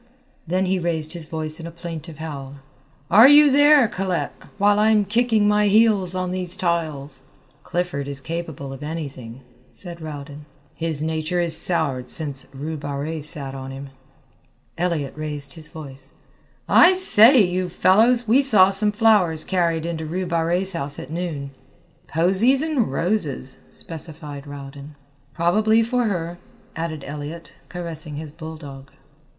Then 0.47 0.65
he 0.65 0.79
raised 0.79 1.13
his 1.13 1.27
voice 1.27 1.59
in 1.59 1.67
a 1.67 1.71
plaintive 1.71 2.17
howl, 2.17 2.55
"Are 3.11 3.27
you 3.27 3.51
there, 3.51 3.87
Colette, 3.87 4.33
while 4.57 4.79
I'm 4.79 5.05
kicking 5.05 5.47
my 5.47 5.67
heels 5.67 6.15
on 6.15 6.31
these 6.31 6.57
tiles?" 6.57 7.21
"Clifford 7.61 8.07
is 8.07 8.19
capable 8.19 8.73
of 8.73 8.81
anything," 8.81 9.41
said 9.69 10.01
Rowden; 10.01 10.47
"his 10.73 11.03
nature 11.03 11.39
is 11.39 11.55
soured 11.55 12.09
since 12.09 12.47
Rue 12.51 12.77
Barrée 12.79 13.23
sat 13.23 13.53
on 13.53 13.69
him." 13.69 13.91
Elliott 14.75 15.13
raised 15.15 15.53
his 15.53 15.69
voice: 15.69 16.15
"I 16.67 16.93
say, 16.93 17.39
you 17.43 17.69
fellows, 17.69 18.27
we 18.27 18.41
saw 18.41 18.71
some 18.71 18.91
flowers 18.91 19.43
carried 19.43 19.85
into 19.85 20.07
Rue 20.07 20.25
Barrée's 20.25 20.73
house 20.73 20.97
at 20.97 21.11
noon." 21.11 21.51
"Posies 22.07 22.63
and 22.63 22.91
roses," 22.91 23.57
specified 23.69 24.47
Rowden. 24.47 24.95
"Probably 25.35 25.83
for 25.83 26.05
her," 26.05 26.39
added 26.75 27.03
Elliott, 27.03 27.53
caressing 27.69 28.15
his 28.15 28.31
bulldog. 28.31 28.89